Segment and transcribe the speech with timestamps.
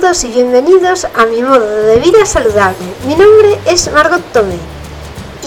[0.00, 2.76] todos y bienvenidos a mi modo de vida saludable.
[3.06, 4.58] Mi nombre es Margot Tomé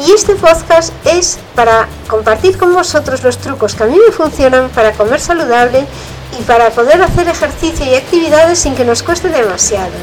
[0.08, 4.70] y este podcast es para compartir con vosotros los trucos que a mí me funcionan
[4.70, 5.86] para comer saludable
[6.40, 9.94] y para poder hacer ejercicio y actividades sin que nos cueste demasiado.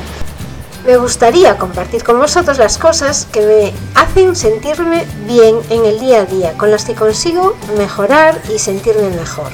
[0.86, 6.20] Me gustaría compartir con vosotros las cosas que me hacen sentirme bien en el día
[6.20, 9.50] a día, con las que consigo mejorar y sentirme mejor.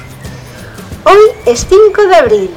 [1.04, 2.50] Hoy es 5 de abril,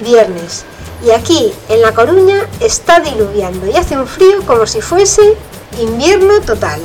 [0.00, 0.64] viernes,
[1.04, 5.36] y aquí en La Coruña está diluviando y hace un frío como si fuese
[5.78, 6.80] invierno total.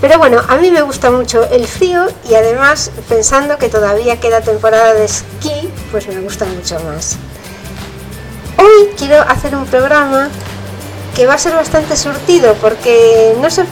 [0.00, 4.42] Pero bueno, a mí me gusta mucho el frío y además pensando que todavía queda
[4.42, 7.16] temporada de esquí, pues me gusta mucho más.
[8.58, 10.28] Hoy quiero hacer un programa
[11.14, 13.64] que va a ser bastante surtido porque no sé,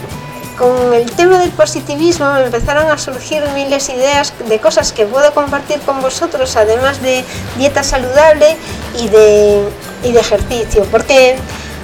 [0.57, 5.33] con el tema del positivismo empezaron a surgir miles de ideas de cosas que puedo
[5.33, 7.23] compartir con vosotros, además de
[7.57, 8.55] dieta saludable
[8.99, 9.67] y de,
[10.03, 11.35] ejercicio, porque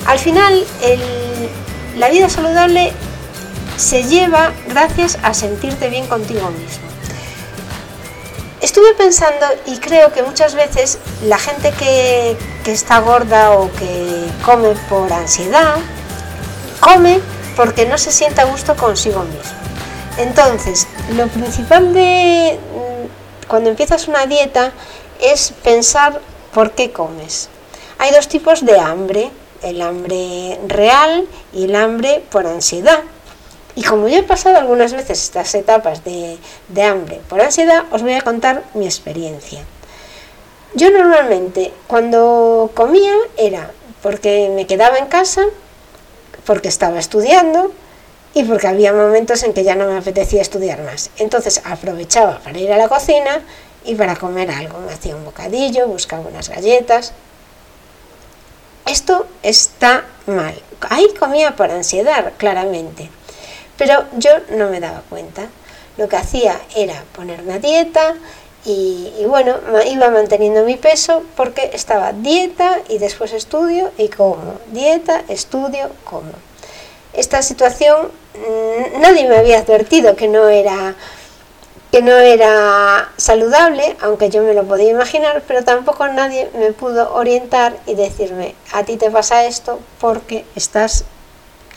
[0.05, 0.63] al final
[1.98, 2.93] la vida saludable
[3.77, 6.87] se lleva gracias a sentirte bien contigo mismo.
[8.62, 14.76] Estuve pensando y creo que muchas veces la gente que está gorda o que come
[14.87, 15.77] por ansiedad,
[16.79, 17.20] come
[17.55, 19.62] porque no se siente a gusto consigo mismo.
[20.18, 24.71] Entonces, lo principal de mm, cuando empiezas una dieta
[25.21, 26.20] es pensar
[26.54, 27.49] por qué comes.
[27.98, 33.02] Hay dos tipos de hambre, el hambre real y el hambre por ansiedad.
[33.76, 38.02] Y como yo he pasado algunas veces estas etapas de, de hambre por ansiedad, os
[38.02, 39.63] voy a contar mi experiencia.
[40.74, 43.71] Yo normalmente cuando comía era
[44.02, 45.43] porque me quedaba en casa
[46.45, 47.71] porque estaba estudiando
[48.34, 51.09] y porque había momentos en que ya no me apetecía estudiar más.
[51.17, 53.41] Entonces aprovechaba para ir a la cocina
[53.84, 54.79] y para comer algo.
[54.79, 57.13] Me hacía un bocadillo, buscaba unas galletas.
[58.85, 60.59] Esto está mal.
[60.89, 63.09] Ahí comía por ansiedad, claramente.
[63.77, 65.47] Pero yo no me daba cuenta.
[65.97, 68.16] Lo que hacía era ponerme a dieta,
[68.64, 69.56] y, bueno,
[69.88, 74.56] iba manteniendo mi peso porque estaba dieta y después estudio y como.
[74.72, 76.32] Dieta, estudio, como.
[77.14, 80.96] Esta situación mm, nadie me había advertido que no era
[81.92, 87.14] que no era saludable, aunque yo me lo podía imaginar, pero tampoco nadie me pudo
[87.14, 91.04] orientar y decirme, a ti te pasa esto porque estás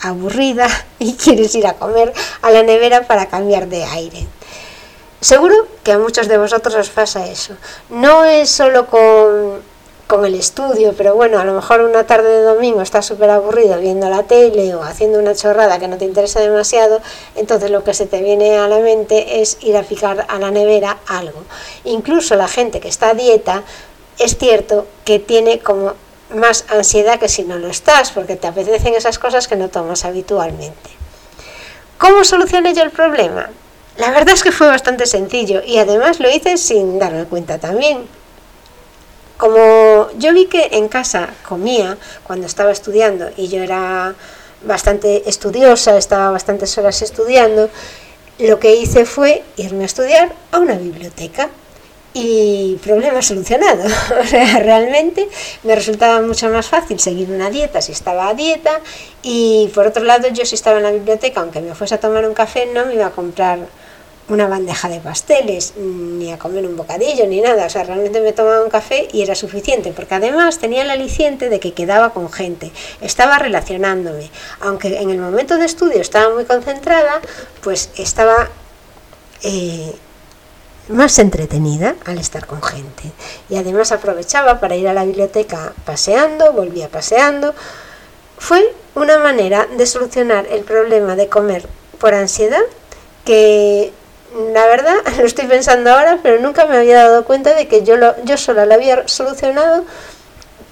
[0.01, 0.69] aburrida
[0.99, 4.25] y quieres ir a comer a la nevera para cambiar de aire.
[5.25, 7.55] Seguro que a muchos de vosotros os pasa eso.
[7.89, 9.59] No es solo con,
[10.05, 13.79] con el estudio, pero bueno, a lo mejor una tarde de domingo estás súper aburrido
[13.79, 17.01] viendo la tele o haciendo una chorrada que no te interesa demasiado,
[17.35, 20.51] entonces lo que se te viene a la mente es ir a picar a la
[20.51, 21.41] nevera algo.
[21.85, 23.63] Incluso la gente que está a dieta,
[24.19, 25.93] es cierto que tiene como
[26.35, 30.05] más ansiedad que si no lo estás, porque te apetecen esas cosas que no tomas
[30.05, 30.91] habitualmente.
[31.97, 33.49] ¿Cómo solucioné yo el problema?
[33.97, 38.05] La verdad es que fue bastante sencillo y además lo hice sin darme cuenta también.
[39.37, 44.13] Como yo vi que en casa comía cuando estaba estudiando y yo era
[44.63, 47.69] bastante estudiosa, estaba bastantes horas estudiando,
[48.39, 51.49] lo que hice fue irme a estudiar a una biblioteca
[52.13, 53.83] y problema solucionado.
[54.21, 55.29] O sea, realmente
[55.63, 58.81] me resultaba mucho más fácil seguir una dieta si estaba a dieta
[59.21, 62.27] y por otro lado yo si estaba en la biblioteca, aunque me fuese a tomar
[62.27, 63.59] un café, no me iba a comprar
[64.27, 67.65] una bandeja de pasteles, ni a comer un bocadillo, ni nada.
[67.65, 71.49] O sea, realmente me tomaba un café y era suficiente, porque además tenía el aliciente
[71.49, 72.71] de que quedaba con gente,
[73.01, 74.31] estaba relacionándome.
[74.61, 77.21] Aunque en el momento de estudio estaba muy concentrada,
[77.61, 78.49] pues estaba
[79.43, 79.93] eh,
[80.87, 83.11] más entretenida al estar con gente.
[83.49, 87.53] Y además aprovechaba para ir a la biblioteca paseando, volvía paseando.
[88.37, 91.67] Fue una manera de solucionar el problema de comer
[91.99, 92.61] por ansiedad
[93.23, 93.93] que
[94.35, 97.97] la verdad, lo estoy pensando ahora, pero nunca me había dado cuenta de que yo,
[97.97, 99.83] lo, yo sola lo había solucionado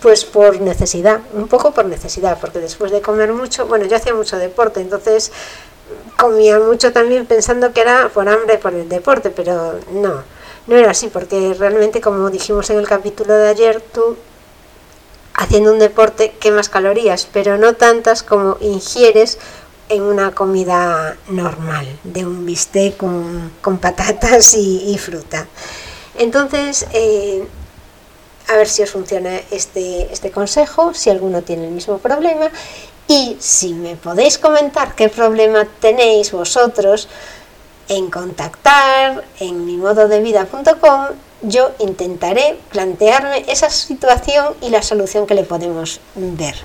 [0.01, 4.13] pues por necesidad, un poco por necesidad, porque después de comer mucho, bueno, yo hacía
[4.13, 5.31] mucho deporte, entonces
[6.17, 10.23] comía mucho también pensando que era por hambre por el deporte, pero no,
[10.67, 14.17] no era así, porque realmente como dijimos en el capítulo de ayer, tú
[15.35, 19.39] haciendo un deporte quemas calorías, pero no tantas como ingieres
[19.93, 25.47] en una comida normal, de un bistec con, con patatas y, fruta.
[26.17, 27.47] Entonces, eh,
[28.49, 32.49] a ver si os funciona este, este consejo, si alguno tiene el mismo problema
[33.07, 37.07] y si me podéis comentar qué problema tenéis vosotros
[37.89, 40.21] en contactar en mi modo de
[41.45, 46.55] yo intentaré plantearme esa situación y la solución que le podemos ver.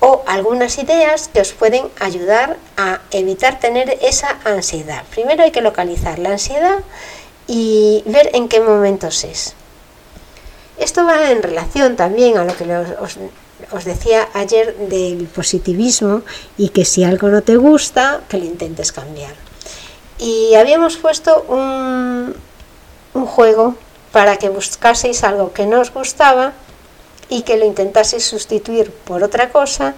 [0.00, 5.04] O algunas ideas que os pueden ayudar a evitar tener esa ansiedad.
[5.10, 6.80] Primero hay que localizar la ansiedad
[7.46, 9.54] y ver en qué momentos es.
[10.78, 13.16] Esto va en relación también a lo que os,
[13.72, 16.22] os decía ayer del positivismo
[16.58, 19.34] y que si algo no te gusta, que lo intentes cambiar.
[20.18, 22.34] Y habíamos puesto un,
[23.14, 23.74] un juego
[24.12, 26.52] para que buscaseis algo que no os gustaba
[27.28, 29.94] y que lo intentaseis sustituir por otra cosa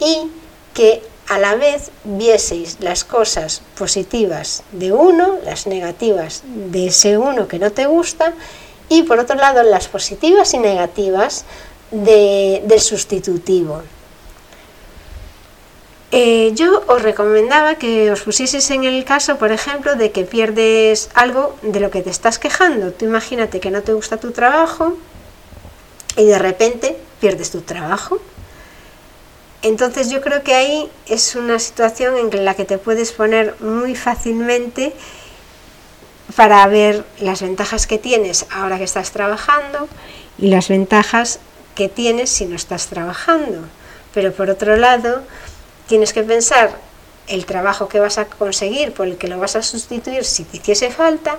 [0.00, 0.30] y
[0.74, 7.48] que a la vez vieseis las cosas positivas de uno, las negativas de ese uno
[7.48, 8.32] que no te gusta
[8.88, 11.44] y por otro lado las positivas y negativas
[11.90, 13.82] de, del sustitutivo.
[16.12, 21.10] Eh, yo os recomendaba que os pusieseis en el caso, por ejemplo, de que pierdes
[21.14, 22.92] algo de lo que te estás quejando.
[22.92, 24.96] Tú imagínate que no te gusta tu trabajo
[26.16, 28.18] y de repente pierdes tu trabajo.
[29.62, 33.94] Entonces yo creo que ahí es una situación en la que te puedes poner muy
[33.94, 34.92] fácilmente
[36.34, 39.88] para ver las ventajas que tienes ahora que estás trabajando
[40.38, 41.40] y las ventajas
[41.74, 43.60] que tienes si no estás trabajando.
[44.12, 45.22] Pero por otro lado,
[45.86, 46.70] tienes que pensar
[47.28, 50.58] el trabajo que vas a conseguir por el que lo vas a sustituir si te
[50.58, 51.38] hiciese falta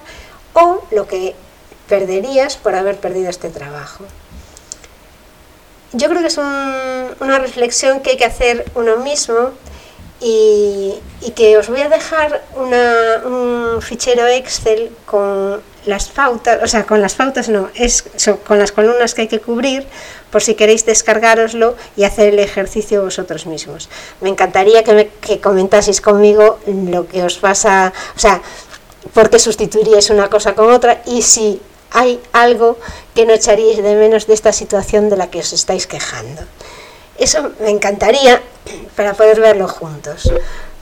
[0.53, 1.35] o lo que
[1.87, 4.03] perderías por haber perdido este trabajo.
[5.97, 9.51] Yo creo que es una reflexión que hay que hacer uno mismo
[10.21, 10.95] y,
[11.35, 17.15] que os voy a dejar un fichero Excel con las pautas, o sea, con las
[17.15, 18.03] pautas no, es
[18.45, 19.85] con las columnas que hay que cubrir
[20.31, 23.89] por si queréis descargaroslo y hacer el ejercicio vosotros mismos.
[24.21, 28.41] Me encantaría que, me, que comentaseis conmigo lo que os pasa, o sea,
[29.13, 31.61] por qué sustituiríais una cosa con otra y si
[31.91, 32.77] hay algo
[33.15, 36.41] que no echaríais de menos de esta situación de la que os estáis quejando.
[37.17, 38.41] Eso me encantaría
[38.95, 40.31] para poder verlo juntos.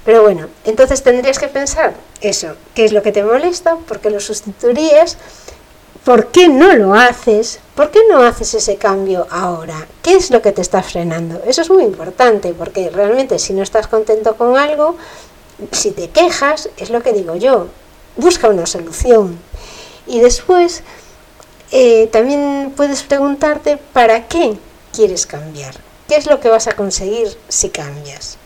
[0.04, 4.12] Pero bueno, entonces tendrías que pensar eso, qué es lo que te molesta, por qué
[4.12, 5.18] lo sustituirías,
[6.04, 10.44] por qué no lo haces, por qué no haces ese cambio ahora, qué es lo
[10.44, 11.42] que te está frenando.
[11.48, 14.96] Eso es muy importante porque realmente si no estás contento con algo,
[15.72, 17.68] si te quejas, es lo que digo yo,
[18.18, 19.40] busca una solución.
[20.08, 20.84] Y después
[21.72, 24.58] eh, también puedes preguntarte para qué
[24.94, 25.76] quieres cambiar,
[26.08, 28.38] qué es lo que vas a conseguir si cambias.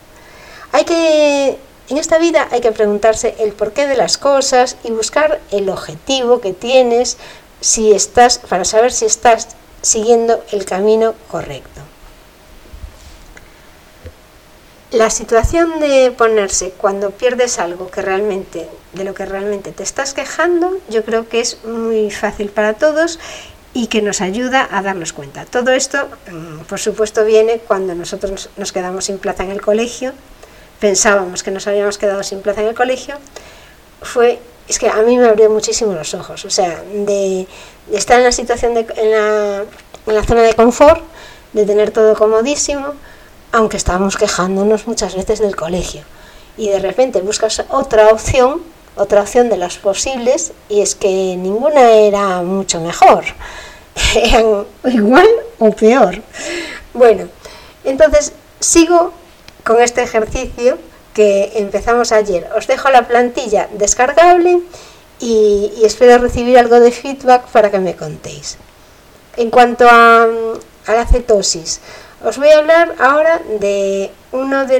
[0.71, 1.57] Hay que,
[1.89, 6.41] en esta vida hay que preguntarse el porqué de las cosas y buscar el objetivo
[6.41, 7.17] que tienes
[7.61, 9.49] si estás, para saber si estás
[9.81, 11.81] siguiendo el camino correcto.
[14.91, 20.15] La situación de ponerse cuando pierdes algo que realmente, de lo que realmente te estás
[20.15, 23.19] quejando, yo creo que es muy fácil para todos
[23.75, 25.45] y que nos ayuda a darnos cuenta.
[25.45, 30.13] Todo esto, mm, por supuesto, viene cuando nosotros nos quedamos sin plaza en el colegio.
[30.79, 33.17] Pensábamos que nos habíamos quedado sin plaza en el colegio,
[34.01, 37.47] fue, es que a mí me abrió muchísimo los ojos, o sea, de,
[37.91, 39.63] estar en la situación de, en, la,
[40.07, 41.03] en la zona de confort,
[41.53, 42.95] de tener todo comodísimo,
[43.51, 46.01] aunque estábamos quejándonos muchas veces del colegio.
[46.57, 48.61] Y de repente buscas otra opción,
[48.95, 53.25] otra opción de las posibles, y es que ninguna era mucho mejor.
[54.15, 55.27] Eran igual
[55.59, 56.21] o peor.
[56.93, 57.27] Bueno,
[57.83, 59.13] entonces sigo
[59.63, 60.77] con este ejercicio
[61.13, 62.49] que empezamos ayer.
[62.55, 64.61] Os dejo la plantilla descargable
[65.19, 68.57] y, espero recibir algo de feedback para que me contéis.
[69.37, 70.27] En cuanto a,
[70.87, 71.81] la cetosis,
[72.23, 74.79] os voy a hablar ahora de uno de,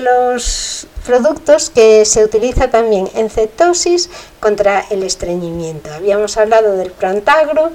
[0.00, 4.08] los productos que se utiliza también en cetosis
[4.40, 5.92] contra el estreñimiento.
[5.92, 7.70] Habíamos hablado del plantagro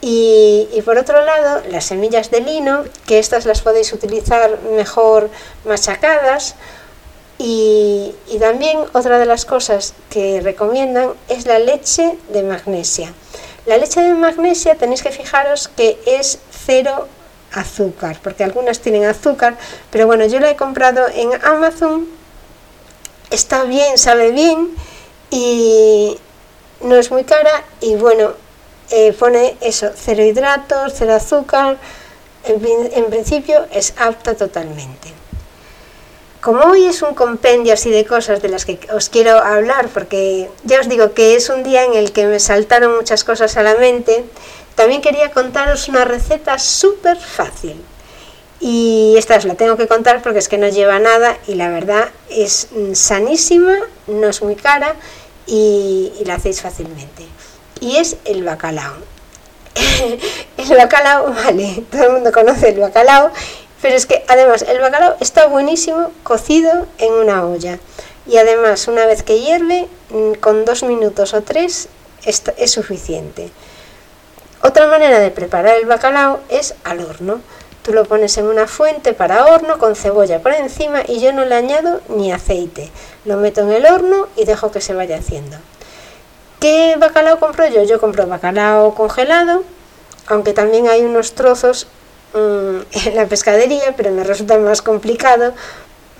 [0.00, 5.28] y, por otro lado, las semillas de lino, que estas las podéis utilizar mejor
[5.64, 6.54] machacadas.
[7.38, 13.12] Y, y, también otra de las cosas que recomiendan es la leche de magnesia.
[13.64, 17.08] La leche de magnesia tenéis que fijaros que es cero
[17.52, 19.56] azúcar, porque algunas tienen azúcar,
[19.90, 22.06] pero bueno, yo la he comprado en Amazon,
[23.30, 24.74] está bien, sabe bien
[25.30, 26.18] y
[26.82, 28.32] no es muy cara y bueno,
[28.90, 31.78] eh, pone eso, cero hidratos, cero azúcar,
[32.44, 35.12] en, principio es apta totalmente.
[36.40, 40.50] Como hoy es un compendio así de cosas de las que os quiero hablar, porque
[40.64, 43.62] ya os digo que es un día en el que me saltaron muchas cosas a
[43.62, 44.24] la mente,
[44.74, 47.82] también quería contaros una receta súper fácil.
[48.60, 51.70] Y esta os la tengo que contar porque es que no lleva nada y la
[51.70, 54.96] verdad es sanísima, no es muy cara
[55.46, 57.24] y la hacéis fácilmente
[57.80, 58.94] y es el bacalao.
[60.56, 63.30] el bacalao, vale, todo el mundo conoce el bacalao,
[63.82, 67.78] pero es que además el bacalao está buenísimo cocido en una olla.
[68.26, 71.88] Y además, una vez que hierve, mm, con dos minutos o tres
[72.24, 73.50] es, es suficiente.
[74.62, 77.40] Otra manera de preparar el bacalao es al horno.
[77.82, 81.46] Tú lo pones en una fuente para horno con cebolla por encima y yo no
[81.46, 82.90] le añado ni aceite.
[83.24, 85.56] Lo meto en el horno y dejo que se vaya haciendo.
[86.60, 87.84] ¿Qué bacalao compro yo?
[87.84, 89.64] Yo compro bacalao congelado,
[90.26, 91.86] aunque también hay unos trozos
[92.34, 95.54] mmm, en la pescadería, pero me resulta más complicado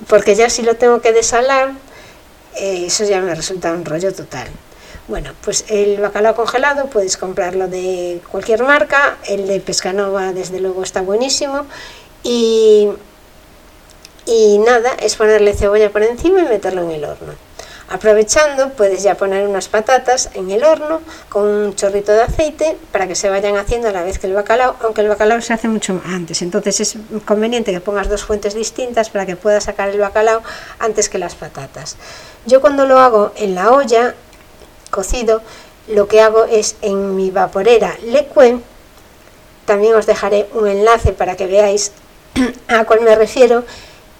[0.07, 1.73] porque ya si lo tengo que desalar,
[2.55, 4.47] eh, eso ya me resulta un rollo total.
[5.11, 10.83] Bueno, pues el bacalao congelado puedes comprarlo de cualquier marca, el de Pescanova desde luego
[10.83, 11.65] está buenísimo
[12.23, 12.87] y,
[14.25, 17.33] y nada, es ponerle cebolla por encima y meterlo en el horno.
[17.89, 23.05] Aprovechando, puedes ya poner unas patatas en el horno con un chorrito de aceite para
[23.05, 25.67] que se vayan haciendo a la vez que el bacalao, aunque el bacalao se hace
[25.67, 26.41] mucho antes.
[26.41, 30.41] Entonces es conveniente que pongas dos fuentes distintas para que puedas sacar el bacalao
[30.79, 31.97] antes que las patatas.
[32.45, 34.15] Yo cuando lo hago en la olla,
[34.91, 35.41] cocido,
[35.87, 38.59] lo que hago es en mi vaporera Leque,
[39.65, 41.91] también os dejaré un enlace para que veáis
[42.67, 43.63] a cuál me refiero,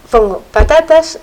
[0.09, 1.19] pongo patatas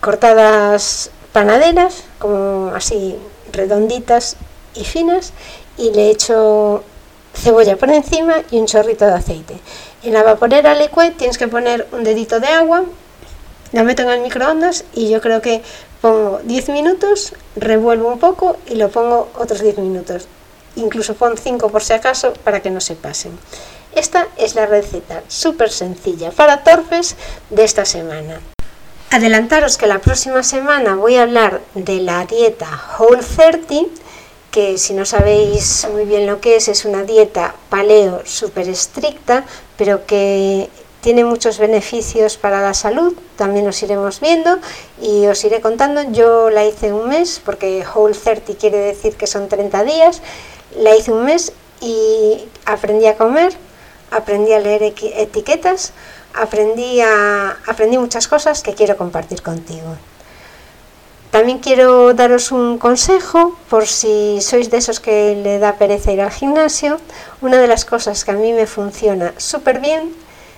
[0.00, 3.16] cortadas panaderas, como así
[3.52, 4.36] redonditas
[4.74, 5.32] y finas,
[5.76, 6.82] y le echo
[7.34, 9.56] cebolla por encima y un chorrito de aceite.
[10.02, 12.84] En la vaporera Leque tienes que poner un dedito de agua,
[13.72, 15.62] la meto en el microondas y yo creo que
[16.00, 20.26] pongo 10 minutos, revuelvo un poco y lo pongo otros 10 minutos.
[20.76, 23.38] Incluso pon 5 por si acaso para que no se pasen.
[23.94, 27.16] Esta es la receta súper sencilla para torpes
[27.50, 28.40] de esta semana.
[29.10, 33.90] Adelantaros que la próxima semana voy a hablar de la dieta Whole 30,
[34.52, 39.44] que si no sabéis muy bien lo que es, es una dieta paleo súper estricta,
[39.76, 40.68] pero que
[41.00, 44.58] tiene muchos beneficios para la salud, también los iremos viendo
[45.00, 46.02] y os iré contando.
[46.12, 50.22] Yo la hice un mes, porque Whole 30 quiere decir que son 30 días,
[50.76, 53.52] la hice un mes y aprendí a comer,
[54.10, 55.92] aprendí a leer etiquetas,
[56.34, 59.96] aprendí, aprendí muchas cosas que quiero compartir contigo.
[61.30, 66.20] También quiero daros un consejo por si sois de esos que le da pereza ir
[66.20, 66.98] al gimnasio.
[67.40, 70.12] Una de las cosas que a mí me funciona súper bien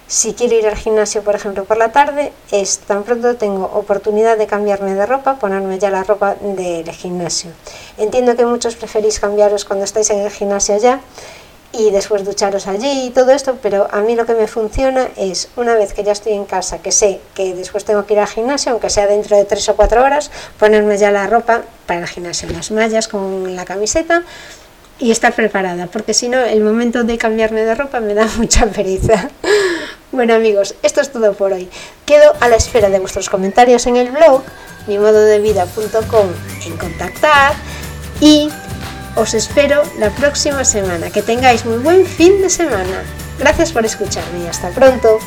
[0.06, 4.36] si quiero ir al gimnasio, por ejemplo, por la tarde, es tan pronto tengo oportunidad
[4.36, 7.50] de cambiarme de ropa, ponerme ya la ropa del gimnasio.
[7.96, 11.00] Entiendo que muchos preferís cambiaros cuando estáis en el gimnasio ya
[11.72, 15.48] y después ducharos allí y todo esto, pero a mí lo que me funciona es
[15.56, 18.28] una vez que ya estoy en casa, que sé que después tengo que ir al
[18.28, 22.06] gimnasio, aunque sea dentro de tres o cuatro horas, ponerme ya la ropa para el
[22.06, 24.22] gimnasio, las mallas con la camiseta
[24.98, 28.66] y estar preparada, porque si no, el momento de cambiarme de ropa me da mucha
[28.66, 29.30] pereza.
[30.12, 31.70] Bueno amigos, esto es todo por hoy.
[32.04, 34.42] Quedo a la espera de vuestros comentarios en el blog,
[34.86, 36.26] mimododevida.com
[36.66, 37.54] en contactar
[38.20, 38.50] y
[39.16, 41.08] os espero la próxima semana.
[41.08, 43.04] Que tengáis muy buen fin de semana.
[43.38, 45.18] Gracias por escucharme y hasta pronto.